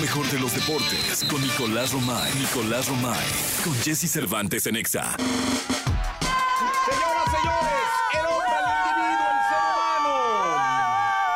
[0.00, 2.30] Mejor de los deportes con Nicolás Romay.
[2.34, 3.26] Nicolás Romay.
[3.64, 5.16] Con Jesse Cervantes en Exa.
[5.16, 10.12] Señoras, señores, el hombre, el individuo, el ser humano,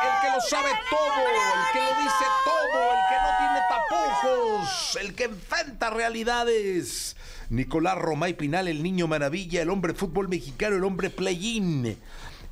[0.02, 4.68] el que lo sabe todo, el que lo dice todo, el que no tiene tapujos,
[5.00, 7.16] el que enfrenta realidades.
[7.48, 11.96] Nicolás Romay Pinal, el niño maravilla, el hombre fútbol mexicano, el hombre play-in,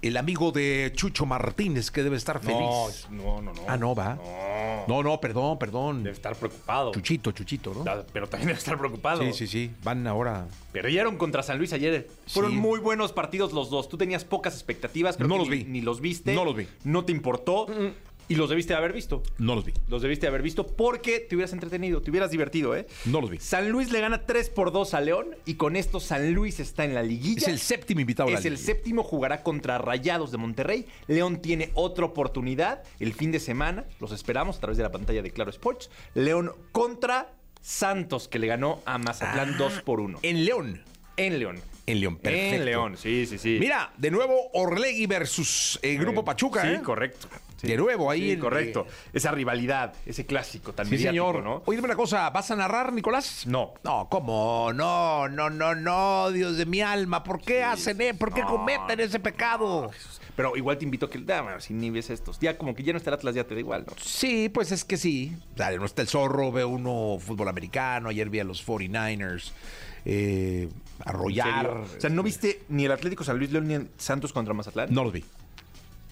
[0.01, 3.07] el amigo de Chucho Martínez que debe estar feliz.
[3.11, 3.63] No, no, no.
[3.67, 4.15] Ah, no, va.
[4.15, 4.87] No.
[4.87, 6.03] No, no, perdón, perdón.
[6.05, 6.93] Debe estar preocupado.
[6.93, 7.85] Chuchito, Chuchito, ¿no?
[8.13, 9.23] Pero también debe estar preocupado.
[9.25, 9.71] Sí, sí, sí.
[9.83, 10.47] Van ahora.
[10.73, 12.09] Perdieron contra San Luis ayer.
[12.29, 12.59] Fueron Sí.
[12.59, 13.89] muy buenos partidos los dos.
[13.89, 15.17] Tú tenías pocas expectativas.
[15.17, 15.65] creo No que los ni- vi.
[15.65, 16.35] Ni los viste.
[16.35, 16.69] No los vi.
[16.85, 17.67] No te importó.
[18.29, 19.23] Y los debiste haber visto.
[19.39, 19.73] No los vi.
[19.89, 22.87] Los debiste haber visto porque te hubieras entretenido, te hubieras divertido, ¿eh?
[23.07, 23.39] No los vi.
[23.39, 26.85] San Luis le gana 3 por 2 a León y con esto San Luis está
[26.85, 27.41] en la liguilla.
[27.41, 30.87] Es el séptimo invitado a la Es el séptimo, jugará contra Rayados de Monterrey.
[31.07, 33.85] León tiene otra oportunidad el fin de semana.
[34.01, 35.91] Los esperamos a través de la pantalla de Claro Sports.
[36.15, 40.19] León contra Santos, que le ganó a Mazatlán 2 por 1.
[40.19, 40.83] Ah, En León.
[41.17, 41.61] En León.
[41.91, 42.55] En León, perfecto.
[42.57, 43.57] En León, sí, sí, sí.
[43.61, 46.81] Mira, de nuevo Orlegui versus eh, Grupo Pachuca, Sí, ¿eh?
[46.83, 47.29] correcto.
[47.57, 47.67] Sí.
[47.67, 48.87] De nuevo ahí Sí, correcto.
[48.89, 51.43] eh, Esa rivalidad, ese clásico tan Sí, mediático, señor.
[51.43, 51.63] ¿no?
[51.67, 53.47] Oye, dime una cosa, ¿vas a narrar, Nicolás?
[53.49, 53.75] No.
[53.83, 54.73] No, ¿cómo?
[54.73, 57.25] No, no, no, no, Dios de mi alma.
[57.25, 58.15] ¿Por qué hacen, eh?
[58.15, 58.47] ¿Por qué No.
[58.49, 59.91] cometen ese pecado?
[60.37, 62.39] Pero igual te invito a que, dame, si ni ves estos.
[62.39, 63.93] Ya como que ya no está el Atlas, ya te da igual, ¿no?
[64.01, 65.37] Sí, pues es que sí.
[65.57, 68.11] Dale, no está el zorro, ve uno fútbol americano.
[68.11, 69.51] Ayer vi a los 49ers
[70.05, 70.69] eh,
[71.05, 71.67] arrollar.
[71.69, 74.89] O sea, ¿no viste ni el Atlético San Luis León ni el Santos contra Mazatlán?
[74.93, 75.25] No los vi.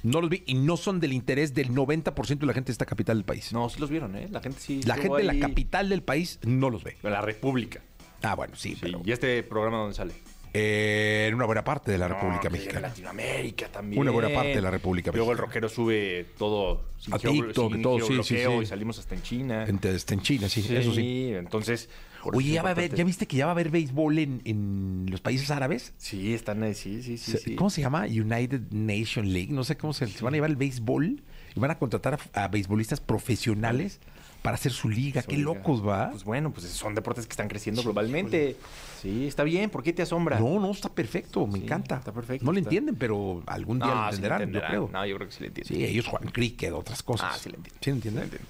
[0.02, 2.86] No los vi y no son del interés del 90% de la gente de esta
[2.86, 3.52] capital del país.
[3.52, 4.28] No, sí los vieron, ¿eh?
[4.30, 4.82] La gente sí.
[4.84, 5.38] la gente de ahí.
[5.40, 6.96] la capital del país no los ve.
[7.02, 7.80] La República.
[8.22, 8.78] Ah, bueno, sí, Sí.
[8.80, 10.12] pero ¿Y este programa dónde sale?
[10.58, 12.78] eh, en una buena parte de la República No, que Mexicana.
[12.78, 14.00] En Latinoamérica también.
[14.00, 15.46] Una buena parte de la República Luego el Mexicana.
[15.48, 16.84] rockero sube todo.
[16.98, 18.52] sin A TikTok, todo, sí, sí, sí.
[18.62, 19.64] Y salimos hasta en China.
[19.66, 21.32] En, está en China, sí, eso sí.
[21.34, 21.88] entonces.
[22.34, 22.94] Oye, ya, va a haber.
[22.94, 25.94] ¿ya viste que ya va a haber béisbol en, en los países árabes?
[25.98, 27.54] Sí, están ahí, sí, sí, sí.
[27.54, 28.04] ¿Cómo se llama?
[28.04, 29.52] United Nation League.
[29.52, 31.22] No sé cómo se, se van a llevar el béisbol
[31.54, 34.00] y van a contratar a, a beisbolistas profesionales
[34.46, 35.22] para hacer su liga.
[35.22, 35.52] Su Qué liga.
[35.52, 36.10] locos, ¿va?
[36.12, 38.54] Pues bueno, pues son deportes que están creciendo globalmente.
[39.02, 39.70] Sí, está bien.
[39.70, 40.38] ¿Por qué te asombra?
[40.38, 41.96] no, no, está perfecto, me Sí, encanta.
[41.96, 44.44] está perfecto, No lo está- entienden, pero algún día No, lo sí le entenderán, yo
[44.44, 44.70] entenderán.
[44.70, 44.90] creo.
[44.92, 45.76] No, yo creo que sí le entienden.
[45.76, 47.28] Sí, ellos juegan cricket, otras cosas.
[47.34, 47.82] Ah, sí le entienden.
[47.82, 48.40] ¿Sí lo entienden?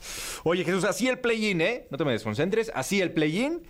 [0.44, 1.86] Oye, Jesús, así el play-in, ¿eh?
[1.90, 2.70] No te me desconcentres.
[2.74, 3.62] Así el play-in.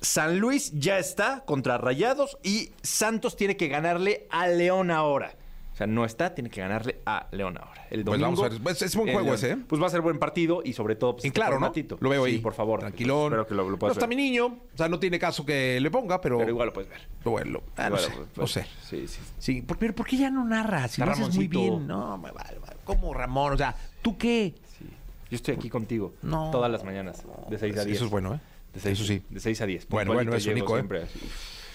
[0.00, 5.34] San Luis ya está contra Rayados y Santos tiene que ganarle a León ahora.
[5.72, 7.86] O sea, no está, tiene que ganarle a León ahora.
[7.90, 8.24] El Pues domingo.
[8.26, 9.36] vamos a ver, pues es buen en juego León.
[9.36, 9.56] ese, ¿eh?
[9.66, 11.14] Pues va a ser buen partido y sobre todo.
[11.14, 11.60] Pues, Y claro, ¿no?
[11.60, 11.96] formatito.
[12.00, 12.34] Lo veo ahí.
[12.34, 12.80] Sí, por favor.
[12.80, 13.26] Tranquilón.
[13.32, 14.16] Espero que lo, lo no puedas está ver.
[14.16, 16.36] mi niño, o sea, no tiene caso que le ponga, pero.
[16.38, 17.00] Pero igual lo puedes ver.
[17.24, 18.66] Bueno, ah, no Igual sé, no sé.
[18.82, 19.20] Sí, sí.
[19.38, 20.90] Sí, por- pero ¿por qué ya no narras?
[20.92, 21.86] Si Está lo haces muy bien.
[21.86, 22.76] No, me vale, vale.
[22.84, 23.54] ¿Cómo Ramón?
[23.54, 24.54] O sea, ¿tú qué?
[24.78, 24.84] sí.
[25.30, 26.12] Yo estoy aquí contigo.
[26.20, 26.50] No.
[26.50, 27.22] Todas las mañanas.
[27.48, 27.96] De 6 a 10.
[27.96, 28.40] Eso es bueno, ¿eh?
[28.74, 29.22] De seis- Eso sí.
[29.30, 29.88] De 6 a 10.
[29.88, 31.06] Bueno, bueno, eso, llego Nico, ¿eh?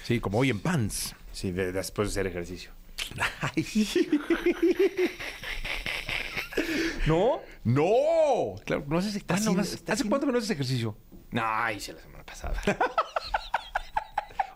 [0.04, 1.16] Sí, como hoy en Pants.
[1.32, 2.70] Sí, de- después de hacer ejercicio.
[7.06, 7.40] ¿No?
[7.64, 8.56] ¡No!
[8.66, 10.98] Claro, no haces Está ¿cuándo haciendo- has- está ¿Hace haciendo- cuánto que no haces ejercicio?
[11.32, 11.44] No,
[11.76, 12.60] hice la semana pasada.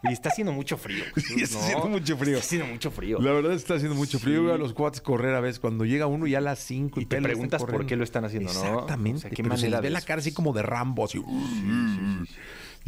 [0.03, 1.03] Oye, está haciendo mucho frío.
[1.15, 1.63] Sí, está ¿no?
[1.63, 2.33] haciendo mucho frío.
[2.37, 3.19] Está haciendo mucho frío.
[3.21, 4.33] La verdad está haciendo mucho frío.
[4.33, 4.37] Sí.
[4.41, 6.99] Yo veo a los cuates correr a veces cuando llega uno ya a las 5
[6.99, 8.59] y, Y te preguntas por qué lo están haciendo, ¿no?
[8.63, 9.17] Exactamente.
[9.17, 11.21] O sea, ¿qué pero se les ve la cara así como de Rambo, así.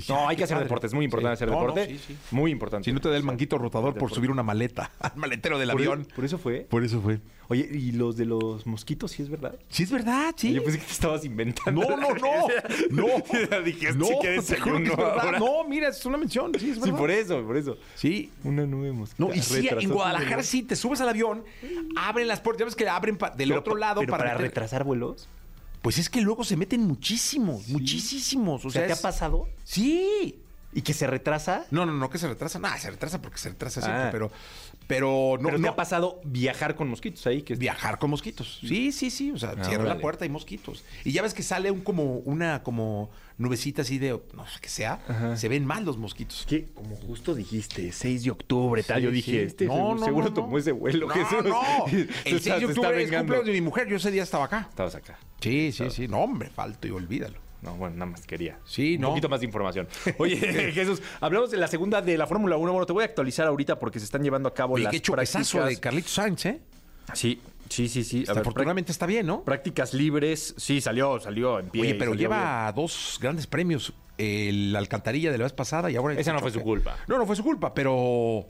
[0.09, 0.65] No, "Ay, hay que hacer padre".
[0.65, 0.87] deporte.
[0.87, 1.43] Es muy importante Sí.
[1.43, 1.87] hacer No, no, deporte.
[1.97, 2.17] sí, sí.
[2.31, 2.85] Muy importante.
[2.85, 5.79] Si no te da el manguito rotador por subir una maleta al maletero del Por-
[5.81, 6.07] avión.
[6.15, 6.61] Por eso fue.
[6.61, 7.19] Por eso fue.
[7.49, 9.53] Oye, ¿y los de los mosquitos sí es verdad?
[9.69, 10.53] Sí, es verdad, sí.
[10.53, 11.81] Yo pensé que te estabas inventando.
[11.81, 12.47] No, no, no.
[12.89, 13.05] No.
[13.63, 15.37] Dije, no, sí que desayuno ahora.
[15.39, 16.51] No, mira, es una mención.
[16.59, 16.97] Sí, es Sí, verdad.
[16.97, 17.77] por eso, por eso.
[17.95, 18.31] Sí.
[18.43, 19.23] Una nube mosquita.
[19.27, 21.43] No, y sí, en Guadalajara sí, te subes al avión,
[21.97, 25.27] abren las puertas, ya ves que abren del Pero otro lado pero para, retrasar vuelos.
[25.83, 28.63] Pues es que luego se meten muchísimos, muchísimos.
[28.63, 29.49] O, sea, ¿te ha pasado?
[29.65, 30.42] Sí.
[30.75, 31.65] ¿Y que se retrasa?
[31.71, 32.57] No, no, no, que se retrasa.
[32.59, 34.09] Nada, se retrasa porque se retrasa siempre, Ah.
[34.11, 34.31] pero,
[34.87, 35.69] pero no, pero te no.
[35.69, 37.43] ha pasado viajar con mosquitos ahí.
[37.43, 38.59] Que Viajar con mosquitos.
[38.61, 39.31] Sí, sí, sí.
[39.31, 40.83] O sea, Ah, cierra la puerta y mosquitos.
[41.03, 44.69] Y ya ves que sale un como una como nubecita así de no sé qué
[44.69, 44.99] sea.
[45.07, 45.37] Ajá.
[45.37, 46.45] Se ven mal los mosquitos.
[46.47, 48.97] que como justo dijiste, 6 de octubre, tal.
[48.99, 49.37] Sí, yo dije, sí.
[49.39, 51.07] este No, seguro, no, seguro no, tomó ese vuelo.
[51.07, 51.43] No, Jesús.
[51.43, 51.61] no.
[51.89, 53.17] Se El 6 está- de octubre es vengando.
[53.33, 53.87] cumpleaños de mi mujer.
[53.87, 54.67] Yo ese día estaba acá.
[54.69, 55.17] Estabas acá.
[55.39, 56.07] Sí, sí, sí.
[56.07, 57.42] No, hombre, falto y olvídalo.
[57.63, 58.59] No, bueno, nada más quería.
[58.65, 59.09] Sí, Un no.
[59.09, 59.87] poquito más de información.
[60.17, 60.37] Oye,
[60.73, 62.71] Jesús, hablamos de la segunda de la Fórmula 1.
[62.71, 64.99] Bueno, te voy a actualizar ahorita porque se están llevando a cabo Oye, las qué
[65.01, 65.51] prácticas.
[65.67, 66.59] de Carlitos Sainz, ¿eh?
[67.13, 67.39] Sí,
[67.69, 68.23] sí, sí, sí.
[68.27, 69.39] A ver, Afortunadamente está bien, ¿no?
[69.41, 70.53] práct- prácticas libres.
[70.57, 71.81] Sí, salió, salió en pie.
[71.81, 73.93] Oye, pero lleva dos grandes premios.
[74.17, 76.13] El Alcantarilla de la vez pasada y ahora...
[76.19, 76.97] Esa no fue su culpa.
[77.07, 78.45] No, no fue su culpa, pero...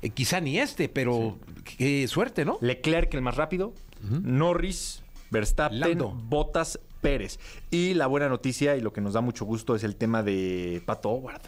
[0.00, 1.38] eh, quizá ni este, pero
[1.76, 2.58] qué suerte, ¿no?
[2.60, 3.74] Leclerc, el más rápido.
[4.22, 6.10] Norris, Verstappen, Lando.
[6.10, 7.38] Bottas Pérez.
[7.70, 10.80] Y la buena noticia y lo que nos da mucho gusto es el tema de
[10.86, 11.42] Pato Howard.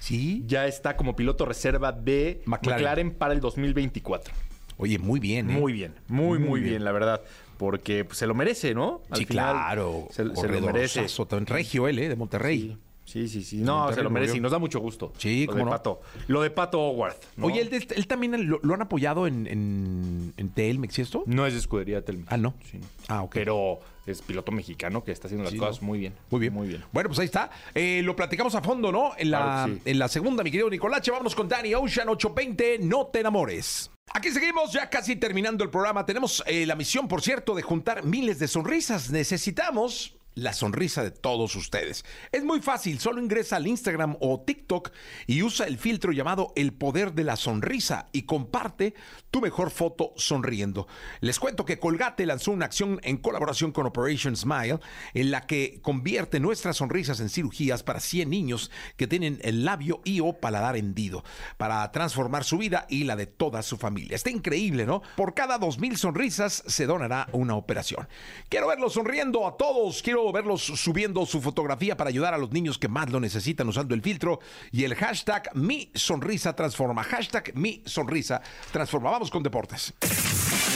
[0.00, 0.42] Sí.
[0.46, 2.82] Ya está como piloto reserva de McLaren.
[2.82, 4.34] McLaren, para el 2024.
[4.76, 5.52] Oye, muy bien, ¿eh?
[5.58, 6.72] Muy bien, muy, muy, Muy bien.
[6.72, 6.84] bien.
[6.84, 7.22] la verdad.
[7.56, 9.02] Porque pues, se lo merece, ¿no?
[9.10, 10.08] Al Sí, final, claro.
[10.10, 11.06] Se, se lo merece.
[11.28, 12.08] También Regio él, ¿eh?
[12.08, 12.76] De Monterrey.
[13.04, 13.58] Sí, sí, sí.
[13.58, 14.38] No, Monterrey se lo merece murió.
[14.38, 15.12] y nos da mucho gusto.
[15.18, 15.70] Sí, de no.
[15.70, 16.00] Pato.
[16.26, 17.14] Lo de Pato Howard.
[17.36, 17.46] ¿no?
[17.46, 21.22] Oye, él, él también lo, lo han apoyado en, en, en Telmex y esto.
[21.26, 22.26] No es de escudería Telmex.
[22.32, 22.54] Ah, ¿no?
[22.68, 22.86] Sí, no.
[23.06, 23.30] Ah, ok.
[23.34, 25.88] Pero es piloto mexicano que está haciendo las Sí, cosas ¿no?
[25.88, 26.14] muy bien.
[26.30, 26.52] Muy bien.
[26.52, 26.84] Muy bien.
[26.92, 27.50] Bueno, pues ahí está.
[27.74, 29.12] Eh, lo platicamos a fondo, ¿no?
[29.16, 29.90] En la, Claro que sí.
[29.90, 31.10] en la segunda, mi querido Nicolache.
[31.10, 32.78] Vámonos con Danny Ocean 820.
[32.80, 33.90] No te enamores.
[34.12, 36.04] Aquí seguimos, ya casi terminando el programa.
[36.04, 39.10] Tenemos eh, la misión, por cierto, de juntar miles de sonrisas.
[39.10, 42.04] Necesitamos la sonrisa de todos ustedes.
[42.32, 44.90] Es muy fácil, solo ingresa al Instagram o TikTok
[45.26, 48.94] y usa el filtro llamado El Poder de la Sonrisa y comparte
[49.30, 50.86] tu mejor foto sonriendo.
[51.20, 54.80] Les cuento que Colgate lanzó una acción en colaboración con Operation Smile
[55.14, 60.00] en la que convierte nuestras sonrisas en cirugías para 100 niños que tienen el labio
[60.04, 61.24] y o paladar hendido
[61.56, 64.16] para transformar su vida y la de toda su familia.
[64.16, 65.02] Está increíble, ¿no?
[65.16, 68.08] Por cada 2.000 sonrisas se donará una operación.
[68.48, 72.78] Quiero verlos sonriendo a todos, quiero verlos subiendo su fotografía para ayudar a los niños
[72.78, 74.40] que más lo necesitan usando el filtro
[74.72, 77.02] y el hashtag Mi Sonrisa Transforma.
[77.04, 78.42] Hashtag Mi Sonrisa
[78.72, 79.10] Transforma.
[79.10, 79.94] Vamos con deportes.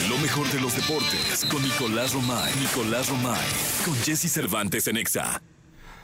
[0.07, 2.53] Lo mejor de los deportes con Nicolás Romay.
[2.59, 3.47] Nicolás Romay.
[3.85, 5.41] Con Jesse Cervantes en Exa.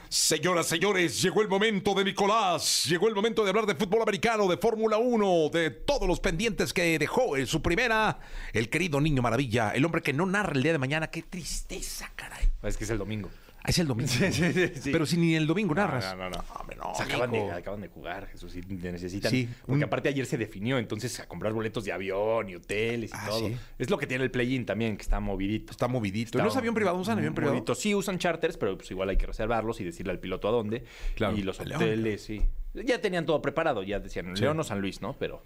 [0.08, 4.46] Señoras, señores, llegó el momento de Nicolás, llegó el momento de hablar de fútbol americano,
[4.46, 8.20] de Fórmula 1, de todos los pendientes que dejó en su primera
[8.52, 11.08] el querido niño maravilla, el hombre que no narra el día de mañana.
[11.08, 12.48] Qué tristeza, caray.
[12.62, 13.30] Es que es el domingo.
[13.66, 14.08] Ah, Es el domingo.
[14.08, 14.90] sí, sí.
[14.92, 16.04] Pero si ni el domingo narras.
[16.16, 16.44] No, no, no.
[16.60, 19.30] Hombre, no, Se acaban, de, acaban de jugar, Jesús, y te necesitan.
[19.30, 19.48] Sí.
[19.66, 23.26] Porque aparte ayer se definió, entonces a comprar boletos de avión y hoteles y Ah,
[23.28, 23.48] todo.
[23.48, 23.56] sí.
[23.78, 25.72] Es lo que tiene el play-in también, que está movidito.
[25.72, 26.28] Está movidito.
[26.38, 26.96] Está ¿No es avión privado?
[26.96, 27.54] ¿Usan avión privado?
[27.54, 27.74] movidito.
[27.74, 30.84] Sí, usan charters, pero pues igual hay que reservarlos y decirle al piloto a dónde.
[31.16, 31.36] Claro.
[31.36, 31.82] Y los León.
[31.82, 32.42] hoteles, sí.
[32.74, 35.14] Ya tenían todo preparado, ya decían León o San Luis, ¿no?
[35.18, 35.42] Pero,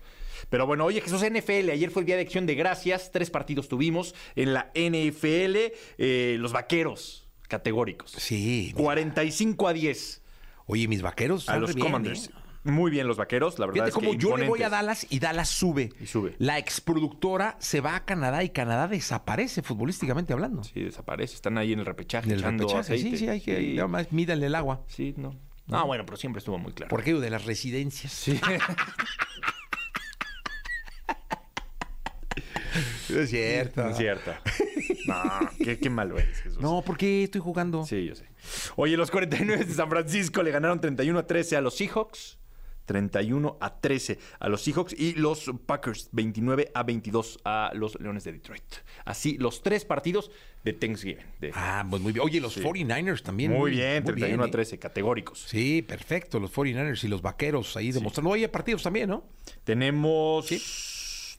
[0.49, 3.69] pero bueno, oye, Jesús, NFL, ayer fue el día de acción de gracias, tres partidos
[3.69, 7.19] tuvimos en la NFL, eh, los vaqueros
[7.50, 8.12] categóricos.
[8.12, 8.73] Sí.
[8.76, 10.23] 45 a 10
[10.67, 12.29] Oye, mis vaqueros a los bien, Commanders.
[12.29, 12.31] ¿eh?
[12.62, 14.69] Muy bien los vaqueros, la verdad Fíjate es como que yo le voy a.
[14.69, 15.93] Dallas y Dallas sube.
[16.00, 16.37] Y sube.
[16.38, 20.62] La exproductora se va a Canadá y Canadá desaparece futbolísticamente hablando.
[20.62, 23.17] Sí, desaparece, están ahí en el repechaje En el echando repechaje, sí, aceite.
[23.17, 23.75] sí, hay que Sí.
[23.75, 24.85] nada más mídanle el agua.
[24.87, 25.35] Sí, no.
[25.73, 26.88] Ah, bueno, pero siempre estuvo muy claro.
[26.91, 27.14] ¿Por qué?
[27.14, 28.12] De las residencias.
[28.12, 28.38] Sí.
[33.08, 33.88] es cierto.
[33.88, 34.32] Es cierto.
[35.07, 35.23] No,
[35.65, 36.61] qué, qué malo eres, Jesús.
[36.61, 37.85] No, ¿por qué estoy jugando?
[37.85, 38.25] Sí, yo sé.
[38.77, 42.39] Oye, los 49 de San Francisco le ganaron 31 a 13 a los Seahawks.
[42.87, 48.25] 31 a 13 a los Seahawks y los Packers 29 a 22 a los Leones
[48.25, 48.65] de Detroit.
[49.05, 50.33] Así los tres partidos
[50.65, 51.25] de Thanksgiving.
[51.41, 52.25] de- Ah, pues muy bien.
[52.27, 53.53] Oye, los 49ers también.
[53.53, 55.45] muy bien, muy 31 bien, a 13, categóricos.
[55.47, 56.41] Sí, perfecto.
[56.41, 58.31] Los 49ers y los vaqueros ahí demostrando.
[58.31, 59.23] Oye, partidos también, ¿no?
[59.63, 60.47] Tenemos...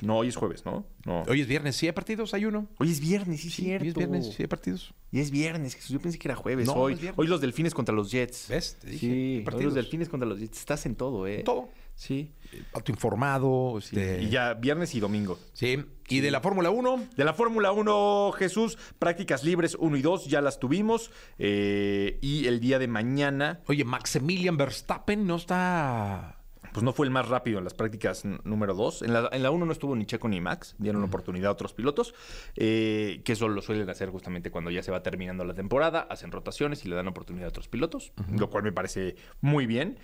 [0.01, 0.85] No, hoy es jueves, ¿no?
[1.05, 1.23] No.
[1.27, 1.75] Hoy es viernes.
[1.75, 2.33] ¿Sí hay partidos?
[2.33, 2.67] ¿Hay uno?
[2.79, 3.83] Hoy es viernes, sí, es Sí, cierto.
[3.83, 4.25] hoy es viernes.
[4.33, 4.93] ¿Sí hay partidos?
[5.11, 5.89] Y es viernes, Jesús.
[5.91, 6.65] Yo pensé que era jueves.
[6.67, 8.47] No, hoy, los delfines contra los Jets.
[8.49, 8.77] ¿Ves?
[8.79, 9.65] Te dije, Sí, hoy partidos.
[9.65, 10.57] los delfines contra los Jets.
[10.59, 11.39] Estás en todo, ¿eh?
[11.39, 11.69] En todo.
[11.95, 12.31] Sí.
[12.71, 13.77] Pato informado.
[13.77, 14.23] Este...
[14.23, 15.37] Y ya viernes y domingo.
[15.53, 15.83] Sí.
[16.07, 17.07] ¿Y de la Fórmula 1?
[17.15, 21.11] De la Fórmula 1, Jesús, prácticas libres 1 y 2 ya las tuvimos.
[21.37, 26.37] eh, y el día de mañana, Oye, Maximilian Verstappen no está...
[26.73, 29.01] pues no fue el más rápido en las prácticas número 2.
[29.03, 31.73] En la, en la 1 no estuvo ni Checo ni Max, dieron oportunidad a otros
[31.73, 32.13] pilotos,
[32.55, 36.31] eh, que eso lo suelen hacer justamente cuando ya se va terminando la temporada, hacen
[36.31, 39.97] rotaciones y le dan oportunidad a otros pilotos, lo cual me parece muy bien.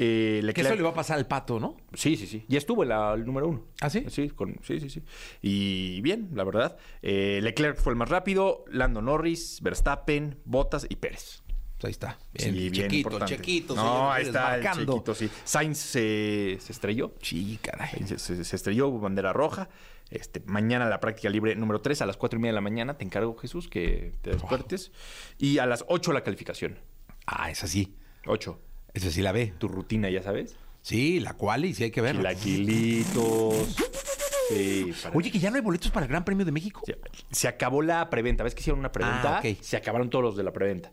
[0.00, 1.76] Eh, Que Leclerc- eso le va a pasar al Pato, ¿no?
[1.92, 2.44] Sí, sí, sí.
[2.46, 3.64] Ya estuvo en la, el número uno.
[3.80, 4.04] ¿Ah, sí?
[4.08, 5.02] Sí, con, sí, sí, sí.
[5.42, 6.76] Y bien, la verdad.
[7.02, 11.42] Eh, Leclerc fue el más rápido, Lando Norris, Verstappen, Bottas y Pérez.
[11.80, 12.18] Pues ahí está.
[12.34, 13.36] Sí, bien chequito, importante.
[13.36, 13.74] chequito.
[13.74, 15.30] No, ahí está el chequito, sí.
[15.44, 17.14] Sainz se, se estrelló.
[17.22, 18.04] Sí, caray.
[18.06, 19.68] Se, se- se estrelló, bandera roja.
[20.10, 22.96] Este, mañana la práctica libre número 3 a las 4 y media de la mañana.
[22.98, 24.90] Te encargo, Jesús, que te despiertes.
[25.38, 26.78] Y a las 8 la calificación.
[27.26, 27.94] Ah, esa sí.
[28.26, 28.58] 8.
[28.94, 29.52] Esa sí la ve.
[29.58, 30.56] Tu rutina, ya sabes.
[30.82, 32.34] Sí, la quali, sí hay que verla.
[34.48, 36.82] Sí, para- Oye, que ya no hay boletos para el Gran Premio de México.
[36.86, 36.98] Se,
[37.30, 38.44] se acabó la preventa.
[38.44, 39.38] ¿Ves que hicieron una preventa?
[39.38, 39.42] Ah.
[39.60, 40.90] Se acabaron todos los de la preventa.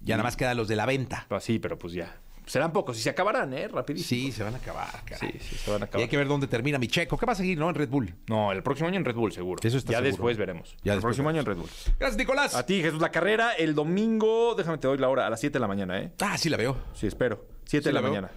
[0.00, 1.26] Ya nada más quedan los de la venta.
[1.30, 2.20] Ah, sí, pero pues ya.
[2.46, 3.66] Serán pocos y se acabarán, ¿eh?
[3.66, 4.08] Rapidísimo.
[4.08, 5.32] Sí, se van a acabar, caray.
[5.32, 6.02] Sí, sí, se van a Y acabar.
[6.04, 7.18] hay que ver dónde termina mi checo.
[7.18, 7.68] ¿Qué va a seguir, no?
[7.68, 8.14] En Red Bull.
[8.28, 9.60] No, el próximo año en Red Bull, seguro.
[9.66, 10.10] Eso está ya seguro.
[10.12, 10.76] después veremos.
[10.84, 11.68] Ya el después próximo año en Red Bull.
[11.98, 12.54] Gracias, Nicolás.
[12.54, 15.54] A ti, Jesús, la carrera el domingo, déjame te doy la hora, a las 7
[15.54, 16.12] de la mañana, ¿eh?
[16.20, 16.76] Ah, sí la veo.
[16.94, 17.44] Sí, espero.
[17.64, 18.30] 7 Sí, de la, mañana.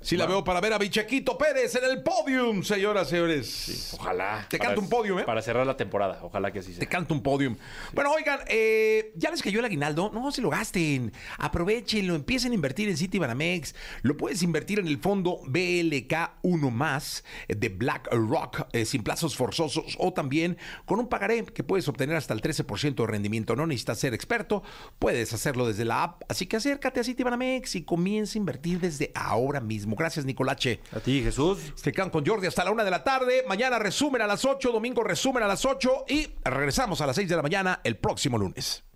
[0.00, 3.90] Sí la veo para ver a Bichequito Pérez en el podium, señoras y señores.
[3.98, 4.46] Ojalá.
[4.48, 5.24] Te Para- canto un podium, ¿eh?
[5.24, 6.20] Para cerrar la temporada.
[6.22, 6.78] Ojalá que así sea.
[6.80, 7.56] Te canto un podium.
[7.92, 10.10] Bueno, oigan, eh, ¿ya les cayó el aguinaldo?
[10.14, 11.12] No se lo gasten.
[11.38, 13.74] Aprovechenlo, empiecen a invertir en City Banamex.
[14.02, 20.12] Lo puedes invertir en el fondo BLK1 más de BlackRock eh, sin plazos forzosos o
[20.12, 23.56] también con un pagaré que puedes obtener hasta el 13% de rendimiento.
[23.56, 24.62] No necesitas ser experto,
[25.00, 26.22] puedes hacerlo desde la app.
[26.28, 29.96] Así que acércate a City Banamex y comienza a invertir desde ahora mismo.
[29.96, 30.80] Gracias, Nicolache.
[30.92, 31.58] A ti, Jesús.
[31.74, 33.44] Se quedan con Jordi hasta la una de la tarde.
[33.48, 37.28] Mañana resumen a las 8, domingo resumen a las 8 y regresamos a las 6
[37.28, 38.87] de la mañana el próximo lunes.